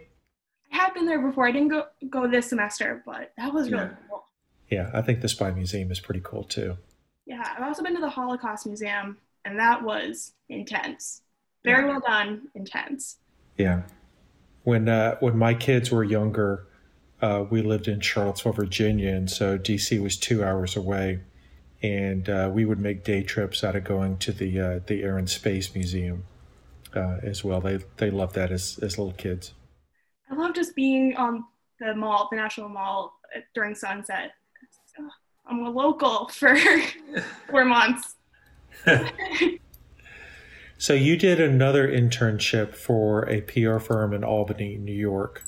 I 0.72 0.76
have 0.76 0.94
been 0.94 1.06
there 1.06 1.20
before. 1.20 1.46
I 1.46 1.52
didn't 1.52 1.68
go 1.68 1.84
go 2.10 2.26
this 2.26 2.48
semester, 2.48 3.02
but 3.06 3.32
that 3.36 3.54
was 3.54 3.70
really 3.70 3.84
yeah. 3.84 3.94
cool. 4.08 4.24
Yeah, 4.68 4.90
I 4.92 5.00
think 5.02 5.20
the 5.20 5.28
Spy 5.28 5.50
Museum 5.52 5.90
is 5.90 6.00
pretty 6.00 6.20
cool 6.22 6.44
too. 6.44 6.76
Yeah, 7.24 7.42
I've 7.56 7.62
also 7.62 7.82
been 7.82 7.94
to 7.94 8.00
the 8.00 8.10
Holocaust 8.10 8.66
Museum, 8.66 9.18
and 9.44 9.58
that 9.58 9.82
was 9.82 10.32
intense. 10.48 11.22
Very 11.64 11.86
well 11.86 12.00
done, 12.00 12.48
intense. 12.54 13.16
Yeah. 13.58 13.82
When 14.62 14.88
uh, 14.88 15.16
when 15.20 15.36
my 15.36 15.54
kids 15.54 15.90
were 15.90 16.04
younger, 16.04 16.66
uh, 17.20 17.44
we 17.50 17.60
lived 17.60 17.88
in 17.88 18.00
Charlottesville, 18.00 18.52
Virginia, 18.52 19.14
and 19.14 19.30
so 19.30 19.58
DC 19.58 20.00
was 20.00 20.16
two 20.16 20.44
hours 20.44 20.76
away, 20.76 21.20
and 21.82 22.28
uh, 22.28 22.50
we 22.52 22.64
would 22.64 22.78
make 22.78 23.04
day 23.04 23.22
trips 23.22 23.64
out 23.64 23.74
of 23.74 23.84
going 23.84 24.18
to 24.18 24.32
the 24.32 24.60
uh, 24.60 24.80
the 24.86 25.02
Air 25.02 25.18
and 25.18 25.28
Space 25.28 25.74
Museum 25.74 26.24
uh, 26.94 27.16
as 27.22 27.42
well. 27.42 27.60
They 27.60 27.78
they 27.96 28.10
loved 28.10 28.34
that 28.36 28.52
as 28.52 28.78
as 28.80 28.98
little 28.98 29.14
kids. 29.14 29.52
I 30.30 30.34
love 30.34 30.54
just 30.54 30.76
being 30.76 31.16
on 31.16 31.44
the 31.80 31.94
mall, 31.94 32.28
the 32.30 32.36
National 32.36 32.68
Mall 32.68 33.18
during 33.54 33.74
sunset. 33.74 34.32
I'm 35.46 35.64
a 35.64 35.70
local 35.70 36.28
for 36.28 36.56
four 37.50 37.64
months. 37.64 38.16
So 40.80 40.94
you 40.94 41.16
did 41.16 41.40
another 41.40 41.88
internship 41.88 42.72
for 42.72 43.28
a 43.28 43.40
PR 43.40 43.78
firm 43.78 44.14
in 44.14 44.22
Albany, 44.22 44.76
New 44.76 44.94
York. 44.94 45.42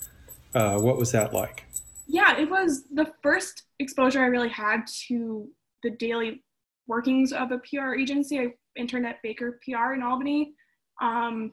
Uh, 0.53 0.81
what 0.81 0.97
was 0.97 1.13
that 1.13 1.33
like? 1.33 1.65
Yeah, 2.09 2.37
it 2.37 2.51
was 2.51 2.83
the 2.93 3.13
first 3.23 3.63
exposure 3.79 4.21
I 4.21 4.27
really 4.27 4.49
had 4.49 4.89
to 5.07 5.49
the 5.85 5.91
daily 5.91 6.43
workings 6.89 7.33
of 7.33 7.53
a 7.53 7.59
PR 7.59 7.95
agency. 7.95 8.41
I 8.41 8.55
interned 8.75 9.07
at 9.07 9.23
Baker 9.23 9.61
PR 9.65 9.93
in 9.95 10.03
Albany. 10.03 10.55
Um, 11.01 11.53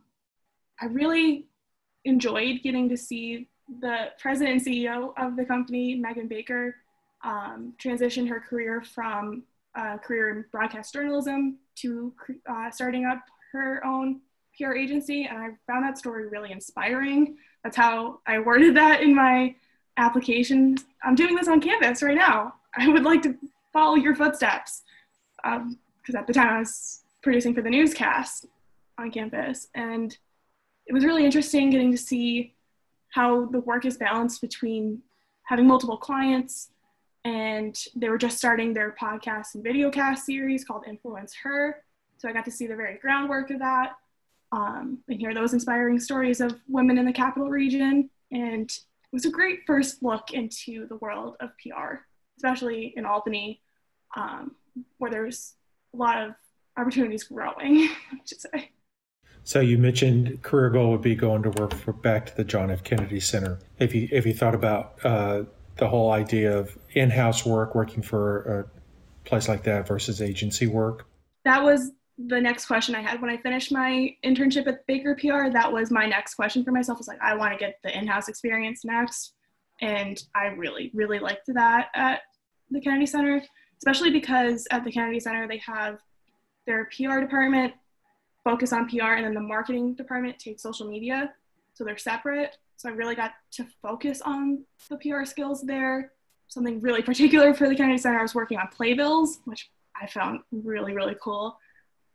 I 0.81 0.87
really 0.87 1.45
enjoyed 2.03 2.63
getting 2.63 2.89
to 2.89 2.97
see 2.97 3.47
the 3.79 4.07
president 4.19 4.57
and 4.57 4.75
CEO 4.75 5.13
of 5.17 5.35
the 5.35 5.45
company, 5.45 5.93
Megan 5.93 6.27
Baker, 6.27 6.77
um, 7.23 7.73
transition 7.77 8.25
her 8.25 8.39
career 8.39 8.81
from 8.81 9.43
a 9.75 9.99
career 9.99 10.31
in 10.31 10.45
broadcast 10.51 10.93
journalism 10.93 11.59
to 11.75 12.11
uh, 12.49 12.71
starting 12.71 13.05
up 13.05 13.19
her 13.51 13.85
own 13.85 14.21
PR 14.57 14.73
agency, 14.73 15.25
and 15.25 15.37
I 15.37 15.49
found 15.67 15.83
that 15.85 15.97
story 15.97 16.27
really 16.27 16.51
inspiring. 16.51 17.37
That's 17.63 17.77
how 17.77 18.19
I 18.25 18.39
worded 18.39 18.75
that 18.77 19.01
in 19.01 19.15
my 19.15 19.55
application. 19.97 20.77
I'm 21.03 21.15
doing 21.15 21.35
this 21.35 21.47
on 21.47 21.61
campus 21.61 22.01
right 22.01 22.17
now. 22.17 22.55
I 22.75 22.89
would 22.89 23.03
like 23.03 23.21
to 23.23 23.35
follow 23.73 23.95
your 23.95 24.15
footsteps 24.15 24.83
because 25.43 25.61
um, 25.61 26.15
at 26.15 26.27
the 26.27 26.33
time 26.33 26.49
I 26.49 26.59
was 26.59 27.01
producing 27.21 27.53
for 27.53 27.61
the 27.61 27.69
newscast 27.69 28.45
on 28.97 29.11
campus, 29.11 29.67
and 29.75 30.15
it 30.85 30.93
was 30.93 31.05
really 31.05 31.25
interesting 31.25 31.69
getting 31.69 31.91
to 31.91 31.97
see 31.97 32.53
how 33.09 33.45
the 33.45 33.59
work 33.59 33.85
is 33.85 33.97
balanced 33.97 34.41
between 34.41 35.01
having 35.43 35.67
multiple 35.67 35.97
clients 35.97 36.69
and 37.27 37.77
they 37.95 38.09
were 38.09 38.17
just 38.17 38.37
starting 38.37 38.73
their 38.73 38.95
podcast 39.01 39.55
and 39.55 39.63
video 39.63 39.89
cast 39.89 40.25
series 40.25 40.63
called 40.63 40.85
Influence 40.87 41.33
Her 41.35 41.83
so 42.17 42.27
I 42.27 42.33
got 42.33 42.45
to 42.45 42.51
see 42.51 42.67
the 42.67 42.75
very 42.75 42.97
groundwork 42.97 43.49
of 43.51 43.59
that 43.59 43.93
um, 44.51 44.99
and 45.07 45.19
hear 45.19 45.33
those 45.33 45.53
inspiring 45.53 45.99
stories 45.99 46.41
of 46.41 46.59
women 46.67 46.97
in 46.97 47.05
the 47.05 47.13
capital 47.13 47.49
region. 47.49 48.09
And 48.31 48.69
it 48.69 49.13
was 49.13 49.25
a 49.25 49.29
great 49.29 49.59
first 49.65 50.03
look 50.03 50.31
into 50.31 50.87
the 50.87 50.95
world 50.97 51.37
of 51.39 51.51
PR, 51.63 51.97
especially 52.37 52.93
in 52.95 53.05
Albany, 53.05 53.61
um, 54.15 54.55
where 54.97 55.11
there's 55.11 55.53
a 55.93 55.97
lot 55.97 56.21
of 56.21 56.35
opportunities 56.77 57.23
growing, 57.23 57.89
I 58.11 58.19
should 58.25 58.41
say. 58.41 58.71
So 59.43 59.61
you 59.61 59.77
mentioned 59.77 60.41
career 60.43 60.69
goal 60.69 60.91
would 60.91 61.01
be 61.01 61.15
going 61.15 61.43
to 61.43 61.51
work 61.51 61.73
for 61.73 61.93
back 61.93 62.25
to 62.25 62.35
the 62.35 62.43
John 62.43 62.69
F. 62.69 62.83
Kennedy 62.83 63.21
Center. 63.21 63.59
If 63.79 63.95
you 63.95 64.09
if 64.11 64.25
you 64.25 64.33
thought 64.33 64.53
about 64.53 64.95
uh, 65.05 65.43
the 65.77 65.87
whole 65.87 66.11
idea 66.11 66.57
of 66.57 66.77
in-house 66.91 67.45
work, 67.45 67.73
working 67.73 68.03
for 68.03 68.41
a 68.59 69.27
place 69.27 69.47
like 69.47 69.63
that 69.63 69.87
versus 69.87 70.21
agency 70.21 70.67
work, 70.67 71.07
that 71.45 71.63
was 71.63 71.91
the 72.17 72.41
next 72.41 72.65
question 72.65 72.95
I 72.95 73.01
had 73.01 73.21
when 73.21 73.29
I 73.29 73.37
finished 73.37 73.71
my 73.71 74.15
internship 74.23 74.67
at 74.67 74.85
Baker 74.87 75.15
PR, 75.15 75.49
that 75.51 75.71
was 75.71 75.91
my 75.91 76.07
next 76.07 76.33
question 76.33 76.63
for 76.63 76.71
myself 76.71 76.97
was 76.97 77.07
like, 77.07 77.21
I 77.21 77.35
want 77.35 77.53
to 77.53 77.59
get 77.59 77.79
the 77.83 77.95
in-house 77.95 78.27
experience 78.27 78.83
next. 78.83 79.33
And 79.81 80.21
I 80.33 80.47
really, 80.47 80.89
really 80.95 81.19
liked 81.19 81.45
that 81.47 81.89
at 81.93 82.21
the 82.71 82.81
Kennedy 82.81 83.05
Center, 83.05 83.43
especially 83.77 84.09
because 84.09 84.67
at 84.71 84.83
the 84.83 84.91
Kennedy 84.91 85.19
Center, 85.19 85.47
they 85.47 85.59
have 85.59 85.99
their 86.65 86.85
PR 86.85 87.19
department 87.19 87.73
focus 88.43 88.73
on 88.73 88.89
PR 88.89 89.13
and 89.13 89.25
then 89.25 89.35
the 89.35 89.41
marketing 89.41 89.93
department 89.93 90.39
takes 90.39 90.63
social 90.63 90.87
media. 90.87 91.33
So 91.75 91.83
they're 91.83 91.97
separate. 91.97 92.57
So 92.77 92.89
I 92.89 92.93
really 92.93 93.15
got 93.15 93.33
to 93.51 93.67
focus 93.83 94.21
on 94.21 94.63
the 94.89 94.97
PR 94.97 95.23
skills 95.25 95.61
there. 95.61 96.13
Something 96.47 96.81
really 96.81 97.01
particular 97.03 97.53
for 97.53 97.69
the 97.69 97.75
Kennedy 97.75 97.99
Center, 97.99 98.17
I 98.17 98.23
was 98.23 98.33
working 98.33 98.57
on 98.57 98.69
playbills, 98.69 99.39
which 99.45 99.69
I 100.01 100.07
found 100.07 100.39
really, 100.51 100.95
really 100.95 101.15
cool 101.21 101.59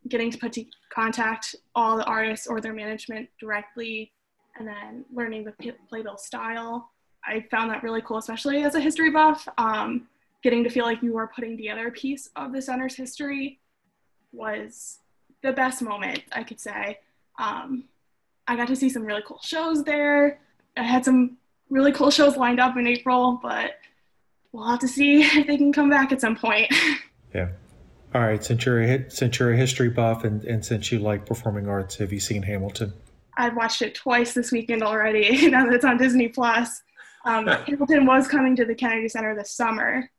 getting 0.09 0.31
to 0.31 0.37
put 0.37 0.53
to 0.53 0.65
contact 0.93 1.55
all 1.75 1.97
the 1.97 2.05
artists 2.05 2.47
or 2.47 2.59
their 2.59 2.73
management 2.73 3.29
directly 3.39 4.11
and 4.57 4.67
then 4.67 5.05
learning 5.13 5.43
the 5.43 5.73
playbill 5.89 6.17
style. 6.17 6.91
I 7.25 7.45
found 7.49 7.71
that 7.71 7.83
really 7.83 8.01
cool, 8.01 8.17
especially 8.17 8.63
as 8.63 8.75
a 8.75 8.79
history 8.79 9.09
buff. 9.09 9.47
Um, 9.57 10.07
getting 10.43 10.63
to 10.63 10.69
feel 10.69 10.83
like 10.83 11.01
you 11.01 11.13
were 11.13 11.27
putting 11.27 11.55
together 11.55 11.87
a 11.87 11.91
piece 11.91 12.29
of 12.35 12.51
the 12.51 12.61
center's 12.61 12.95
history 12.95 13.59
was 14.33 14.99
the 15.41 15.53
best 15.53 15.81
moment, 15.81 16.21
I 16.31 16.43
could 16.43 16.59
say. 16.59 16.99
Um, 17.39 17.85
I 18.47 18.55
got 18.55 18.67
to 18.67 18.75
see 18.75 18.89
some 18.89 19.03
really 19.03 19.23
cool 19.25 19.39
shows 19.41 19.83
there. 19.83 20.39
I 20.75 20.83
had 20.83 21.05
some 21.05 21.37
really 21.69 21.93
cool 21.93 22.11
shows 22.11 22.35
lined 22.35 22.59
up 22.59 22.75
in 22.77 22.87
April, 22.87 23.39
but 23.41 23.79
we'll 24.51 24.67
have 24.67 24.79
to 24.79 24.87
see 24.87 25.21
if 25.23 25.47
they 25.47 25.57
can 25.57 25.71
come 25.71 25.89
back 25.89 26.11
at 26.11 26.21
some 26.21 26.35
point. 26.35 26.73
Yeah. 27.33 27.47
All 28.13 28.21
right, 28.21 28.43
since 28.43 28.65
you're 28.65 28.81
a, 28.81 29.09
since 29.09 29.39
you're 29.39 29.53
a 29.53 29.57
history 29.57 29.89
buff 29.89 30.23
and, 30.23 30.43
and 30.45 30.63
since 30.63 30.91
you 30.91 30.99
like 30.99 31.25
performing 31.25 31.67
arts, 31.67 31.95
have 31.95 32.13
you 32.13 32.19
seen 32.19 32.43
Hamilton? 32.43 32.93
I've 33.35 33.55
watched 33.55 33.81
it 33.81 33.95
twice 33.95 34.33
this 34.33 34.51
weekend 34.51 34.83
already. 34.83 35.47
now 35.49 35.65
that 35.65 35.73
it's 35.73 35.85
on 35.85 35.97
Disney 35.97 36.27
Plus, 36.27 36.83
um, 37.25 37.47
Hamilton 37.67 38.05
was 38.05 38.27
coming 38.27 38.55
to 38.57 38.65
the 38.65 38.75
Kennedy 38.75 39.09
Center 39.09 39.35
this 39.35 39.55
summer. 39.55 40.09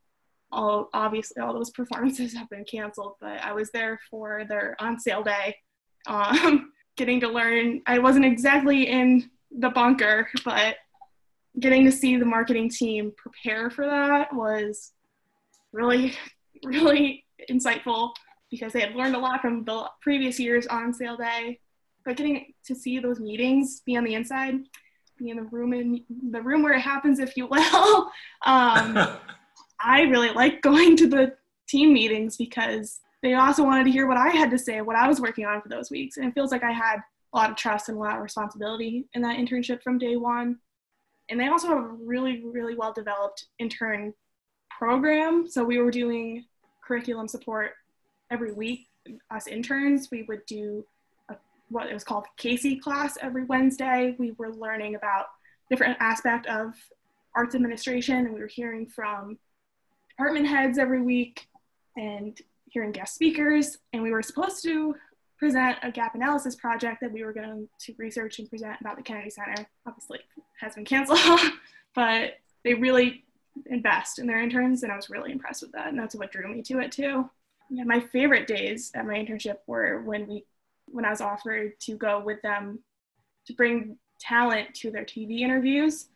All 0.51 0.89
obviously, 0.93 1.41
all 1.41 1.55
those 1.55 1.71
performances 1.71 2.35
have 2.35 2.49
been 2.51 2.65
canceled, 2.65 3.15
but 3.21 3.41
I 3.43 3.53
was 3.53 3.71
there 3.71 4.01
for 4.11 4.45
their 4.49 4.75
on 4.81 4.99
sale 4.99 5.23
day, 5.23 5.57
um, 6.09 6.73
getting 6.97 7.21
to 7.21 7.29
learn. 7.29 7.81
I 7.87 8.01
wasn't 8.01 8.25
exactly 8.25 8.89
in 8.89 9.31
the 9.57 9.71
bunker, 9.71 10.29
but 10.45 10.77
getting 11.61 11.85
to 11.85 11.93
see 11.93 12.17
the 12.17 12.25
marketing 12.25 12.71
team 12.71 13.13
prepare 13.17 13.71
for 13.71 13.87
that 13.87 14.35
was 14.35 14.93
really, 15.73 16.15
really 16.65 17.24
insightful 17.51 18.13
because 18.51 18.73
they 18.73 18.81
had 18.81 18.95
learned 18.95 19.17
a 19.17 19.19
lot 19.19 19.41
from 19.41 19.65
the 19.65 19.89
previous 20.01 20.39
years 20.39 20.67
on 20.67 20.93
sale 20.93 21.17
day. 21.17 21.61
But 22.05 22.17
getting 22.17 22.53
to 22.67 22.75
see 22.75 22.99
those 22.99 23.19
meetings, 23.19 23.81
be 23.81 23.97
on 23.97 24.05
the 24.05 24.15
inside, 24.15 24.57
be 25.19 25.31
in 25.31 25.37
the 25.37 25.45
room 25.45 25.73
in 25.73 26.05
the 26.31 26.43
room 26.43 26.63
where 26.63 26.75
it 26.75 26.81
happens, 26.81 27.19
if 27.19 27.37
you 27.37 27.47
will. 27.47 28.11
um, 28.47 28.99
I 29.81 30.03
really 30.03 30.31
like 30.31 30.63
going 30.63 30.97
to 30.99 31.07
the 31.07 31.35
team 31.69 31.93
meetings 31.93 32.37
because 32.37 33.01
they 33.23 33.35
also 33.35 33.65
wanted 33.65 33.85
to 33.85 33.91
hear 33.91 34.07
what 34.07 34.17
I 34.17 34.29
had 34.29 34.51
to 34.51 34.59
say, 34.59 34.81
what 34.81 34.97
I 34.97 35.09
was 35.09 35.21
working 35.21 35.47
on 35.47 35.61
for 35.63 35.69
those 35.69 35.91
weeks. 35.91 36.17
And 36.17 36.27
it 36.27 36.35
feels 36.35 36.53
like 36.53 36.63
I 36.63 36.73
had 36.73 36.97
a 37.33 37.37
lot 37.37 37.51
of 37.51 37.57
trust 37.57 37.89
and 37.89 37.99
a 37.99 38.01
lot 38.01 38.17
of 38.17 38.23
responsibility 38.23 39.07
in 39.15 39.23
that 39.23 39.39
internship 39.39 39.83
from 39.83 39.99
day 39.99 40.17
one. 40.17 40.59
And 41.31 41.41
they 41.41 41.49
also 41.49 41.69
have 41.69 41.79
a 41.79 41.89
really, 41.89 42.43
really 42.45 42.77
well 42.77 42.93
developed 42.93 43.47
intern 43.59 44.13
program. 44.71 45.47
So 45.49 45.65
we 45.65 45.79
were 45.79 45.91
doing 45.91 46.45
curriculum 46.87 47.29
support 47.29 47.73
every 48.31 48.53
week. 48.53 48.89
Us 49.31 49.47
interns, 49.47 50.09
we 50.11 50.23
would 50.25 50.45
do 50.47 50.85
a 51.29 51.37
what 51.69 51.89
it 51.89 51.95
was 51.95 52.05
called 52.05 52.27
KC 52.39 52.81
class 52.81 53.19
every 53.21 53.45
Wednesday. 53.45 54.15
We 54.19 54.33
were 54.33 54.53
learning 54.53 54.95
about 54.95 55.27
different 55.71 55.97
aspect 56.01 56.47
of 56.47 56.75
arts 57.35 57.55
administration, 57.55 58.17
and 58.27 58.35
we 58.35 58.41
were 58.41 58.47
hearing 58.47 58.87
from 58.87 59.39
department 60.11 60.47
heads 60.47 60.79
every 60.79 61.03
week 61.03 61.49
and 61.97 62.39
hearing 62.71 62.93
guest 62.93 63.15
speakers. 63.15 63.79
And 63.93 64.03
we 64.03 64.11
were 64.11 64.23
supposed 64.23 64.63
to 64.65 64.95
present 65.39 65.79
a 65.83 65.91
gap 65.91 66.15
analysis 66.15 66.57
project 66.57 67.01
that 67.01 67.13
we 67.13 67.25
were 67.25 67.33
going 67.33 67.69
to 67.81 67.95
research 67.99 68.39
and 68.39 68.49
present 68.49 68.81
about 68.81 68.97
the 68.97 69.03
Kennedy 69.03 69.31
Center. 69.31 69.67
Obviously, 69.87 70.21
has 70.61 70.75
been 70.75 70.85
canceled, 70.85 71.19
but 71.95 72.39
they 72.63 72.75
really 72.75 73.25
invest 73.67 74.19
in 74.19 74.27
their 74.27 74.41
interns, 74.41 74.83
and 74.83 74.93
I 74.93 74.97
was 74.97 75.11
really 75.11 75.33
impressed 75.33 75.63
with 75.63 75.73
that, 75.73 75.89
and 75.89 75.99
that's 75.99 76.15
what 76.15 76.33
drew 76.33 76.53
me 76.53 76.63
to 76.63 76.81
it 76.81 76.93
too. 76.93 77.29
Yeah, 77.71 77.85
my 77.85 78.01
favorite 78.01 78.47
days 78.47 78.91
at 78.95 79.07
my 79.07 79.15
internship 79.15 79.59
were 79.67 80.03
when 80.03 80.27
we, 80.27 80.45
when 80.87 81.05
I 81.05 81.11
was 81.11 81.21
offered 81.21 81.79
to 81.81 81.97
go 81.97 82.21
with 82.21 82.43
them 82.43 82.81
to 83.47 83.53
bring 83.55 83.97
talent 84.21 84.75
to 84.75 84.91
their 84.91 85.05
TV 85.05 85.41
interviews. 85.41 86.09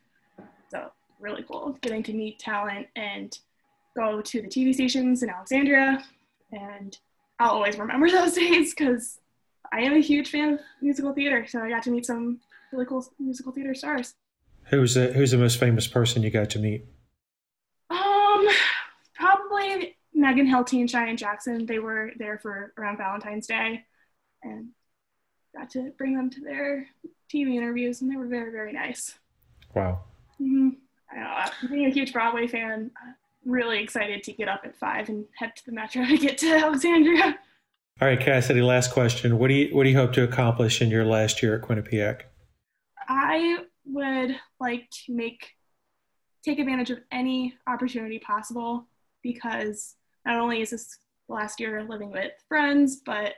So 0.71 0.91
really 1.21 1.43
cool, 1.43 1.79
getting 1.81 2.03
to 2.05 2.13
meet 2.13 2.39
talent 2.39 2.87
and 2.97 3.37
go 3.97 4.21
to 4.21 4.43
the 4.43 4.49
TV 4.49 4.75
stations 4.75 5.23
in 5.23 5.31
Alexandria, 5.31 6.05
and 6.53 6.97
I'll 7.39 7.51
always 7.51 7.79
remember 7.79 8.11
those 8.11 8.35
days 8.35 8.75
because 8.75 9.19
I 9.73 9.81
am 9.81 9.95
a 9.95 10.01
huge 10.01 10.31
fan 10.31 10.55
of 10.55 10.61
musical 10.81 11.13
theater. 11.13 11.47
So 11.47 11.61
I 11.61 11.69
got 11.69 11.83
to 11.85 11.91
meet 11.91 12.07
some 12.07 12.41
really 12.73 12.87
cool 12.87 13.07
musical 13.19 13.53
theater 13.53 13.75
stars. 13.75 14.15
Who's 14.71 14.95
the 14.95 15.13
Who's 15.13 15.31
the 15.31 15.39
most 15.39 15.59
famous 15.59 15.87
person 15.87 16.23
you 16.23 16.31
got 16.31 16.51
to 16.51 16.59
meet? 16.59 16.85
Um, 17.91 18.49
probably 19.15 19.97
Megan 20.29 20.47
Hilty 20.47 20.81
and 20.81 20.91
Cheyenne 20.91 21.17
Jackson. 21.17 21.65
They 21.65 21.79
were 21.79 22.13
there 22.19 22.39
for 22.39 22.75
around 22.77 22.99
Valentine's 22.99 23.47
Day, 23.47 23.85
and 24.43 24.69
got 25.57 25.71
to 25.71 25.93
bring 25.97 26.15
them 26.15 26.29
to 26.31 26.41
their 26.41 26.87
TV 27.33 27.55
interviews, 27.57 28.03
and 28.03 28.11
they 28.11 28.17
were 28.17 28.27
very 28.27 28.53
very 28.53 28.73
nice. 28.73 29.19
Wow. 29.75 30.01
Mm-hmm. 30.41 30.69
I 31.11 31.17
know, 31.17 31.69
being 31.71 31.87
a 31.87 31.91
huge 31.91 32.13
Broadway 32.13 32.47
fan, 32.47 32.91
really 33.47 33.83
excited 33.83 34.23
to 34.25 34.33
get 34.33 34.49
up 34.49 34.61
at 34.65 34.79
five 34.79 35.09
and 35.09 35.25
head 35.35 35.57
to 35.57 35.65
the 35.65 35.73
metro 35.73 36.05
to 36.05 36.19
get 36.19 36.37
to 36.39 36.49
Alexandria. 36.65 37.39
All 38.01 38.09
right, 38.09 38.21
Cassidy. 38.21 38.61
Last 38.61 38.93
question. 38.93 39.39
What 39.39 39.49
do 39.49 39.55
you 39.55 39.75
What 39.75 39.85
do 39.85 39.91
you 39.91 39.97
hope 39.97 40.13
to 40.13 40.25
accomplish 40.25 40.83
in 40.83 40.91
your 40.91 41.07
last 41.07 41.43
year 41.43 41.57
at 41.57 41.63
Quinnipiac? 41.63 42.23
I 43.09 43.65
would 43.87 44.37
like 44.61 44.91
to 45.07 45.15
make 45.15 45.55
take 46.45 46.59
advantage 46.59 46.91
of 46.91 46.99
any 47.11 47.55
opportunity 47.67 48.19
possible 48.19 48.87
because 49.23 49.97
not 50.29 50.39
only 50.39 50.61
is 50.61 50.71
this 50.71 50.99
last 51.29 51.59
year 51.59 51.83
living 51.89 52.13
with 52.13 52.33
friends, 52.49 53.01
but 53.05 53.33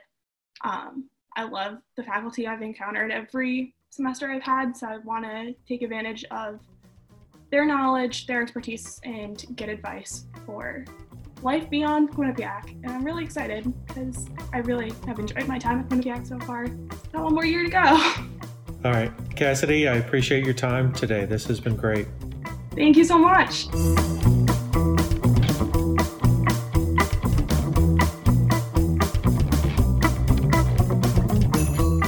um, 0.63 1.09
I 1.37 1.45
love 1.45 1.77
the 1.95 2.03
faculty 2.03 2.45
I've 2.45 2.61
encountered 2.61 3.11
every 3.11 3.73
semester 3.89 4.29
I've 4.29 4.43
had. 4.43 4.75
So 4.75 4.87
I 4.87 4.97
want 4.97 5.23
to 5.23 5.55
take 5.67 5.81
advantage 5.81 6.25
of 6.31 6.59
their 7.49 7.65
knowledge, 7.65 8.27
their 8.27 8.41
expertise, 8.41 8.99
and 9.03 9.43
get 9.55 9.69
advice 9.69 10.25
for 10.45 10.83
life 11.41 11.69
beyond 11.69 12.11
Quinnipiac. 12.11 12.69
And 12.83 12.87
I'm 12.87 13.05
really 13.05 13.23
excited 13.23 13.73
because 13.87 14.27
I 14.53 14.59
really 14.59 14.91
have 15.07 15.17
enjoyed 15.17 15.47
my 15.47 15.57
time 15.57 15.79
at 15.79 15.87
Quinnipiac 15.89 16.27
so 16.27 16.39
far. 16.39 16.67
Got 17.13 17.23
one 17.23 17.33
more 17.33 17.45
year 17.45 17.63
to 17.63 17.69
go. 17.69 17.79
All 18.83 18.91
right, 18.91 19.11
Cassidy, 19.35 19.87
I 19.87 19.95
appreciate 19.95 20.43
your 20.43 20.55
time 20.55 20.91
today. 20.91 21.25
This 21.25 21.45
has 21.45 21.59
been 21.59 21.75
great. 21.75 22.07
Thank 22.75 22.97
you 22.97 23.05
so 23.05 23.17
much. 23.17 23.67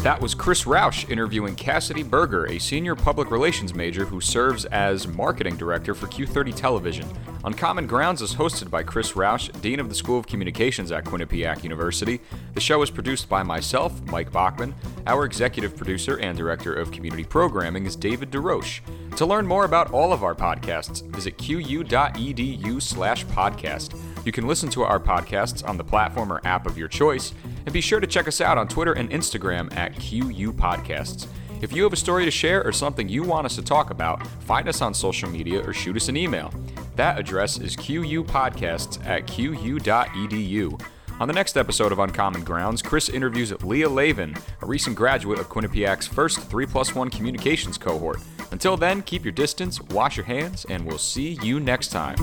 That 0.03 0.19
was 0.19 0.35
Chris 0.35 0.65
Roush 0.65 1.09
interviewing 1.09 1.55
Cassidy 1.55 2.03
Berger, 2.03 2.45
a 2.47 2.59
senior 2.59 2.93
public 2.93 3.31
relations 3.31 3.73
major 3.73 4.03
who 4.03 4.19
serves 4.19 4.65
as 4.65 5.07
marketing 5.07 5.55
director 5.55 5.95
for 5.95 6.07
Q30 6.07 6.53
Television. 6.53 7.07
Uncommon 7.45 7.87
Grounds 7.87 8.21
is 8.21 8.35
hosted 8.35 8.69
by 8.69 8.83
Chris 8.83 9.13
Roush, 9.13 9.49
Dean 9.61 9.79
of 9.79 9.87
the 9.87 9.95
School 9.95 10.19
of 10.19 10.27
Communications 10.27 10.91
at 10.91 11.05
Quinnipiac 11.05 11.63
University. 11.63 12.19
The 12.53 12.59
show 12.59 12.81
is 12.81 12.89
produced 12.89 13.29
by 13.29 13.43
myself, 13.43 14.01
Mike 14.07 14.29
Bachman. 14.29 14.75
Our 15.07 15.23
executive 15.23 15.77
producer 15.77 16.19
and 16.19 16.37
director 16.37 16.73
of 16.73 16.91
community 16.91 17.23
programming 17.23 17.85
is 17.85 17.95
David 17.95 18.29
DeRoche. 18.29 18.81
To 19.15 19.25
learn 19.25 19.47
more 19.47 19.63
about 19.63 19.93
all 19.93 20.11
of 20.11 20.21
our 20.21 20.35
podcasts, 20.35 21.01
visit 21.15 21.37
qu.edu 21.37 22.81
slash 22.81 23.25
podcast. 23.27 23.97
You 24.25 24.33
can 24.33 24.47
listen 24.47 24.69
to 24.71 24.83
our 24.83 24.99
podcasts 24.99 25.65
on 25.65 25.77
the 25.77 25.83
platform 25.85 26.33
or 26.33 26.41
app 26.43 26.65
of 26.65 26.77
your 26.77 26.89
choice, 26.89 27.33
and 27.65 27.73
be 27.73 27.81
sure 27.81 27.99
to 27.99 28.07
check 28.07 28.27
us 28.27 28.41
out 28.41 28.57
on 28.57 28.67
Twitter 28.67 28.93
and 28.93 29.09
Instagram 29.09 29.75
at 29.75 29.93
QU 29.95 30.51
Podcasts. 30.53 31.27
If 31.61 31.71
you 31.71 31.83
have 31.83 31.93
a 31.93 31.97
story 31.97 32.25
to 32.25 32.31
share 32.31 32.61
or 32.63 32.73
something 32.73 33.07
you 33.07 33.23
want 33.23 33.45
us 33.45 33.55
to 33.55 33.61
talk 33.61 33.89
about, 33.89 34.27
find 34.43 34.67
us 34.67 34.81
on 34.81 34.93
social 34.93 35.29
media 35.29 35.65
or 35.65 35.73
shoot 35.73 35.95
us 35.95 36.09
an 36.09 36.17
email. 36.17 36.53
That 36.95 37.17
address 37.17 37.57
is 37.57 37.75
qupodcasts 37.75 39.05
at 39.05 39.27
qu.edu. 39.27 40.81
On 41.19 41.27
the 41.27 41.33
next 41.33 41.55
episode 41.55 41.91
of 41.91 41.99
Uncommon 41.99 42.43
Grounds, 42.43 42.81
Chris 42.81 43.07
interviews 43.07 43.53
Leah 43.63 43.87
Lavin, 43.87 44.35
a 44.61 44.65
recent 44.65 44.95
graduate 44.95 45.39
of 45.39 45.47
Quinnipiac's 45.47 46.07
first 46.07 46.39
3 46.39 46.65
plus 46.65 46.95
1 46.95 47.09
communications 47.09 47.77
cohort. 47.77 48.19
Until 48.51 48.75
then, 48.75 49.01
keep 49.01 49.23
your 49.23 49.31
distance, 49.31 49.79
wash 49.81 50.17
your 50.17 50.25
hands, 50.25 50.65
and 50.65 50.85
we'll 50.85 50.97
see 50.97 51.39
you 51.41 51.59
next 51.59 51.89
time. 51.89 52.17